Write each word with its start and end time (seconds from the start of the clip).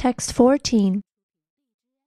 Text 0.00 0.32
14. 0.32 1.02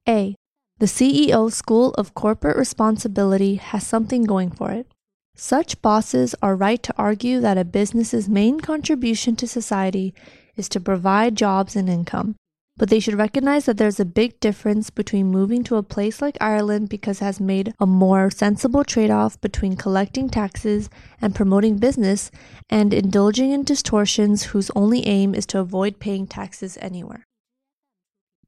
A. 0.08 0.34
The 0.78 0.86
CEO 0.86 1.52
School 1.52 1.94
of 1.94 2.12
Corporate 2.12 2.56
Responsibility 2.56 3.54
has 3.54 3.86
something 3.86 4.24
going 4.24 4.50
for 4.50 4.72
it. 4.72 4.88
Such 5.36 5.80
bosses 5.80 6.34
are 6.42 6.56
right 6.56 6.82
to 6.82 6.94
argue 6.98 7.38
that 7.38 7.56
a 7.56 7.64
business's 7.64 8.28
main 8.28 8.58
contribution 8.58 9.36
to 9.36 9.46
society 9.46 10.12
is 10.56 10.68
to 10.70 10.80
provide 10.80 11.36
jobs 11.36 11.76
and 11.76 11.88
income. 11.88 12.34
But 12.76 12.90
they 12.90 12.98
should 12.98 13.14
recognize 13.14 13.66
that 13.66 13.76
there's 13.76 14.00
a 14.00 14.04
big 14.04 14.40
difference 14.40 14.90
between 14.90 15.28
moving 15.28 15.62
to 15.62 15.76
a 15.76 15.84
place 15.84 16.20
like 16.20 16.36
Ireland 16.40 16.88
because 16.88 17.20
it 17.20 17.26
has 17.26 17.38
made 17.38 17.74
a 17.78 17.86
more 17.86 18.28
sensible 18.28 18.82
trade 18.82 19.12
off 19.12 19.40
between 19.40 19.76
collecting 19.76 20.28
taxes 20.28 20.90
and 21.22 21.32
promoting 21.32 21.78
business 21.78 22.32
and 22.68 22.92
indulging 22.92 23.52
in 23.52 23.62
distortions 23.62 24.46
whose 24.46 24.72
only 24.74 25.06
aim 25.06 25.32
is 25.32 25.46
to 25.46 25.60
avoid 25.60 26.00
paying 26.00 26.26
taxes 26.26 26.76
anywhere. 26.80 27.24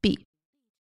B. 0.01 0.25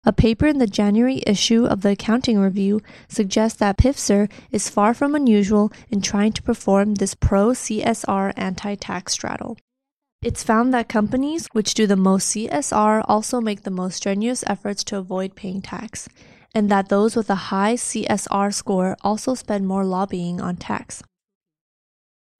A 0.03 0.11
paper 0.11 0.47
in 0.47 0.57
the 0.57 0.65
January 0.65 1.21
issue 1.27 1.65
of 1.65 1.81
the 1.81 1.91
Accounting 1.91 2.39
Review 2.39 2.81
suggests 3.07 3.59
that 3.59 3.77
Pfizer 3.77 4.31
is 4.51 4.67
far 4.67 4.95
from 4.95 5.13
unusual 5.13 5.71
in 5.89 6.01
trying 6.01 6.33
to 6.33 6.41
perform 6.41 6.95
this 6.95 7.13
pro 7.13 7.49
CSR 7.49 8.33
anti 8.35 8.73
tax 8.75 9.13
straddle. 9.13 9.57
It's 10.23 10.43
found 10.43 10.73
that 10.73 10.89
companies 10.89 11.47
which 11.51 11.75
do 11.75 11.85
the 11.85 11.95
most 11.95 12.35
CSR 12.35 13.03
also 13.07 13.41
make 13.41 13.61
the 13.61 13.69
most 13.71 13.97
strenuous 13.97 14.43
efforts 14.47 14.83
to 14.85 14.97
avoid 14.97 15.35
paying 15.35 15.61
tax, 15.61 16.09
and 16.53 16.69
that 16.69 16.89
those 16.89 17.15
with 17.15 17.29
a 17.29 17.51
high 17.51 17.75
CSR 17.75 18.51
score 18.53 18.97
also 19.01 19.35
spend 19.35 19.67
more 19.67 19.85
lobbying 19.85 20.41
on 20.41 20.57
tax. 20.57 21.03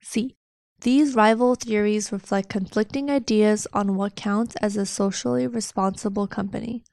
C. 0.01 0.35
These 0.81 1.13
rival 1.13 1.53
theories 1.53 2.11
reflect 2.11 2.49
conflicting 2.49 3.11
ideas 3.11 3.67
on 3.71 3.95
what 3.95 4.15
counts 4.15 4.55
as 4.57 4.75
a 4.75 4.85
socially 4.87 5.45
responsible 5.45 6.25
company. 6.25 6.83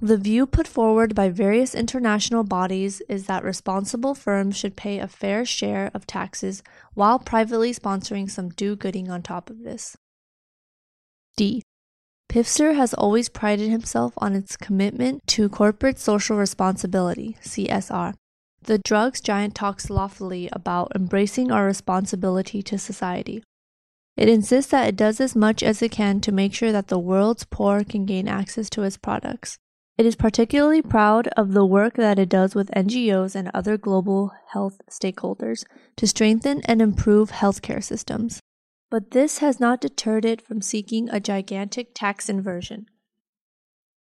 The 0.00 0.16
view 0.16 0.46
put 0.46 0.68
forward 0.68 1.16
by 1.16 1.28
various 1.28 1.74
international 1.74 2.44
bodies 2.44 3.00
is 3.08 3.26
that 3.26 3.42
responsible 3.42 4.14
firms 4.14 4.56
should 4.56 4.76
pay 4.76 5.00
a 5.00 5.08
fair 5.08 5.44
share 5.44 5.90
of 5.92 6.06
taxes 6.06 6.62
while 6.94 7.18
privately 7.18 7.74
sponsoring 7.74 8.30
some 8.30 8.48
do 8.50 8.76
gooding 8.76 9.10
on 9.10 9.22
top 9.22 9.50
of 9.50 9.64
this. 9.64 9.96
D. 11.36 11.62
Pfizer 12.28 12.76
has 12.76 12.94
always 12.94 13.28
prided 13.28 13.70
himself 13.70 14.12
on 14.18 14.34
its 14.34 14.56
commitment 14.56 15.26
to 15.28 15.48
corporate 15.48 15.98
social 15.98 16.36
responsibility, 16.36 17.36
CSR. 17.42 18.14
The 18.64 18.78
drugs 18.78 19.20
giant 19.20 19.54
talks 19.54 19.90
loftily 19.90 20.48
about 20.52 20.92
embracing 20.94 21.50
our 21.50 21.66
responsibility 21.66 22.62
to 22.62 22.78
society. 22.78 23.42
It 24.16 24.28
insists 24.28 24.70
that 24.70 24.88
it 24.88 24.96
does 24.96 25.20
as 25.20 25.34
much 25.34 25.62
as 25.62 25.82
it 25.82 25.90
can 25.90 26.20
to 26.20 26.32
make 26.32 26.54
sure 26.54 26.72
that 26.72 26.88
the 26.88 26.98
world's 26.98 27.44
poor 27.44 27.82
can 27.82 28.04
gain 28.04 28.28
access 28.28 28.68
to 28.70 28.82
its 28.82 28.96
products. 28.96 29.58
It 29.98 30.06
is 30.06 30.16
particularly 30.16 30.82
proud 30.82 31.28
of 31.28 31.52
the 31.52 31.66
work 31.66 31.94
that 31.94 32.18
it 32.18 32.28
does 32.28 32.54
with 32.54 32.70
NGOs 32.70 33.34
and 33.34 33.50
other 33.52 33.76
global 33.76 34.32
health 34.52 34.80
stakeholders 34.90 35.64
to 35.96 36.06
strengthen 36.06 36.62
and 36.66 36.80
improve 36.80 37.30
healthcare 37.30 37.82
systems 37.82 38.40
but 38.92 39.12
this 39.12 39.38
has 39.38 39.58
not 39.58 39.80
deterred 39.80 40.26
it 40.26 40.42
from 40.46 40.60
seeking 40.60 41.08
a 41.08 41.18
gigantic 41.18 41.94
tax 41.94 42.28
inversion. 42.28 42.84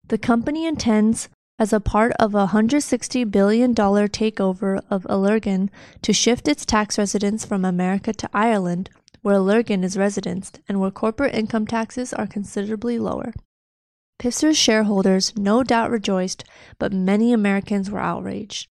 The 0.07 0.17
company 0.17 0.65
intends, 0.65 1.27
as 1.59 1.73
a 1.73 1.79
part 1.81 2.13
of 2.19 2.33
a 2.33 2.47
$160 2.47 3.29
billion 3.29 3.75
takeover 3.75 4.81
of 4.89 5.03
Allergan, 5.03 5.69
to 6.01 6.13
shift 6.13 6.47
its 6.47 6.65
tax 6.65 6.97
residence 6.97 7.45
from 7.45 7.65
America 7.65 8.13
to 8.13 8.29
Ireland, 8.33 8.89
where 9.21 9.35
Allergan 9.35 9.83
is 9.83 9.97
residenced 9.97 10.61
and 10.69 10.79
where 10.79 10.89
corporate 10.89 11.35
income 11.35 11.67
taxes 11.67 12.13
are 12.13 12.25
considerably 12.25 12.97
lower. 12.97 13.33
Pfizer's 14.19 14.57
shareholders 14.57 15.37
no 15.37 15.63
doubt 15.63 15.91
rejoiced, 15.91 16.45
but 16.77 16.93
many 16.93 17.33
Americans 17.33 17.91
were 17.91 17.99
outraged. 17.99 18.67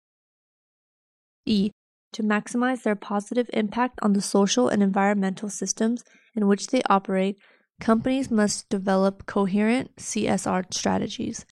E 1.46 1.72
to 2.14 2.24
maximize 2.24 2.84
their 2.84 2.96
positive 2.96 3.50
impact 3.52 4.00
on 4.02 4.14
the 4.14 4.22
social 4.22 4.70
and 4.70 4.82
environmental 4.82 5.50
systems 5.50 6.02
in 6.34 6.48
which 6.48 6.68
they 6.68 6.82
operate, 6.90 7.38
companies 7.82 8.32
must 8.32 8.70
develop 8.70 9.26
coherent 9.26 9.94
CSR 9.98 10.74
strategies. 10.74 11.46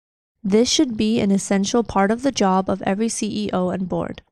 This 0.44 0.68
should 0.68 0.96
be 0.96 1.20
an 1.20 1.30
essential 1.30 1.84
part 1.84 2.10
of 2.10 2.22
the 2.22 2.32
job 2.32 2.68
of 2.68 2.82
every 2.82 3.06
CEO 3.06 3.72
and 3.72 3.88
board. 3.88 4.22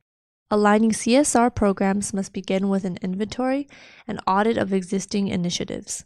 Aligning 0.51 0.91
CSR 0.91 1.55
programs 1.55 2.13
must 2.13 2.33
begin 2.33 2.69
with 2.69 2.85
an 2.85 2.99
inventory 3.01 3.69
and 4.09 4.21
audit 4.27 4.57
of 4.57 4.73
existing 4.73 5.29
initiatives. 5.29 6.05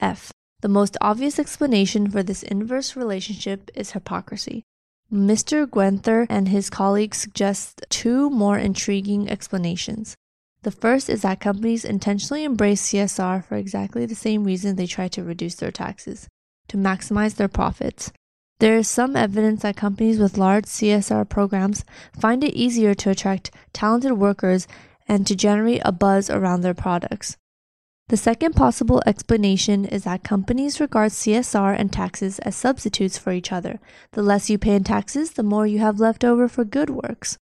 F. 0.00 0.32
The 0.60 0.68
most 0.68 0.96
obvious 1.00 1.38
explanation 1.38 2.10
for 2.10 2.24
this 2.24 2.42
inverse 2.42 2.96
relationship 2.96 3.70
is 3.74 3.92
hypocrisy. 3.92 4.64
Mr. 5.12 5.66
Guenther 5.66 6.26
and 6.28 6.48
his 6.48 6.70
colleagues 6.70 7.18
suggest 7.18 7.84
two 7.90 8.28
more 8.30 8.58
intriguing 8.58 9.28
explanations. 9.30 10.16
The 10.62 10.70
first 10.72 11.08
is 11.08 11.22
that 11.22 11.40
companies 11.40 11.84
intentionally 11.84 12.42
embrace 12.42 12.88
CSR 12.88 13.44
for 13.44 13.56
exactly 13.56 14.06
the 14.06 14.14
same 14.16 14.42
reason 14.42 14.74
they 14.74 14.86
try 14.86 15.06
to 15.08 15.22
reduce 15.22 15.54
their 15.56 15.70
taxes 15.70 16.28
to 16.68 16.76
maximize 16.76 17.34
their 17.36 17.48
profits. 17.48 18.10
There 18.60 18.76
is 18.76 18.88
some 18.88 19.16
evidence 19.16 19.62
that 19.62 19.76
companies 19.76 20.18
with 20.18 20.38
large 20.38 20.66
CSR 20.66 21.28
programs 21.28 21.84
find 22.18 22.44
it 22.44 22.54
easier 22.54 22.94
to 22.94 23.10
attract 23.10 23.50
talented 23.72 24.12
workers 24.12 24.68
and 25.08 25.26
to 25.26 25.34
generate 25.34 25.82
a 25.84 25.92
buzz 25.92 26.30
around 26.30 26.60
their 26.60 26.74
products. 26.74 27.36
The 28.08 28.16
second 28.16 28.54
possible 28.54 29.02
explanation 29.06 29.84
is 29.84 30.04
that 30.04 30.22
companies 30.22 30.80
regard 30.80 31.12
CSR 31.12 31.74
and 31.78 31.92
taxes 31.92 32.38
as 32.40 32.54
substitutes 32.54 33.16
for 33.16 33.32
each 33.32 33.50
other. 33.50 33.80
The 34.12 34.22
less 34.22 34.50
you 34.50 34.58
pay 34.58 34.74
in 34.74 34.84
taxes, 34.84 35.32
the 35.32 35.42
more 35.42 35.66
you 35.66 35.78
have 35.78 35.98
left 35.98 36.24
over 36.24 36.46
for 36.46 36.64
good 36.64 36.90
works. 36.90 37.38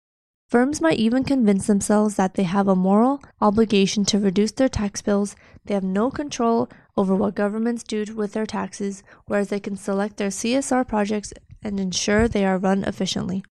Firms 0.48 0.80
might 0.80 0.98
even 0.98 1.24
convince 1.24 1.66
themselves 1.66 2.16
that 2.16 2.34
they 2.34 2.42
have 2.42 2.68
a 2.68 2.76
moral 2.76 3.22
obligation 3.40 4.04
to 4.06 4.18
reduce 4.18 4.52
their 4.52 4.68
tax 4.68 5.02
bills. 5.02 5.36
They 5.64 5.74
have 5.74 5.84
no 5.84 6.10
control 6.10 6.68
over 6.98 7.14
what 7.14 7.36
governments 7.36 7.84
do 7.84 8.04
with 8.16 8.32
their 8.32 8.44
taxes, 8.44 9.04
whereas 9.26 9.48
they 9.48 9.60
can 9.60 9.76
select 9.76 10.16
their 10.16 10.30
CSR 10.30 10.86
projects 10.86 11.32
and 11.62 11.78
ensure 11.78 12.26
they 12.26 12.44
are 12.44 12.58
run 12.58 12.82
efficiently. 12.82 13.44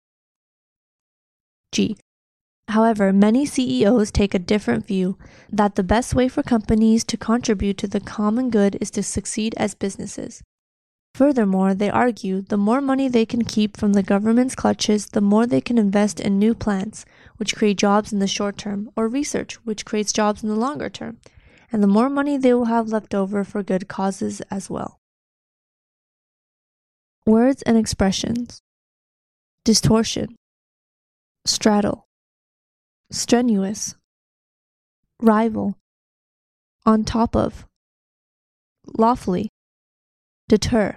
G. 1.70 1.98
However, 2.68 3.12
many 3.12 3.44
CEOs 3.44 4.10
take 4.10 4.32
a 4.32 4.38
different 4.38 4.86
view 4.86 5.18
that 5.52 5.74
the 5.74 5.82
best 5.82 6.14
way 6.14 6.26
for 6.28 6.42
companies 6.42 7.04
to 7.04 7.18
contribute 7.18 7.76
to 7.78 7.86
the 7.86 8.00
common 8.00 8.48
good 8.48 8.78
is 8.80 8.90
to 8.92 9.02
succeed 9.02 9.54
as 9.58 9.74
businesses. 9.74 10.42
Furthermore, 11.14 11.74
they 11.74 11.90
argue 11.90 12.40
the 12.40 12.56
more 12.56 12.80
money 12.80 13.08
they 13.08 13.26
can 13.26 13.44
keep 13.44 13.76
from 13.76 13.92
the 13.92 14.02
government's 14.02 14.54
clutches, 14.54 15.08
the 15.08 15.20
more 15.20 15.46
they 15.46 15.60
can 15.60 15.76
invest 15.76 16.18
in 16.18 16.38
new 16.38 16.54
plants, 16.54 17.04
which 17.36 17.54
create 17.54 17.76
jobs 17.76 18.10
in 18.12 18.18
the 18.18 18.26
short 18.26 18.56
term, 18.56 18.90
or 18.96 19.06
research, 19.06 19.56
which 19.66 19.84
creates 19.84 20.12
jobs 20.12 20.42
in 20.42 20.48
the 20.48 20.56
longer 20.56 20.88
term, 20.88 21.18
and 21.74 21.82
the 21.82 21.88
more 21.88 22.08
money 22.08 22.38
they 22.38 22.54
will 22.54 22.66
have 22.66 22.86
left 22.90 23.16
over 23.16 23.42
for 23.42 23.60
good 23.60 23.88
causes 23.88 24.40
as 24.42 24.70
well. 24.70 25.00
Words 27.26 27.62
and 27.62 27.76
expressions. 27.76 28.60
Distortion, 29.64 30.36
straddle, 31.44 32.04
strenuous, 33.10 33.96
rival, 35.20 35.76
on 36.86 37.02
top 37.02 37.34
of, 37.34 37.66
lawfully, 38.96 39.48
deter. 40.48 40.96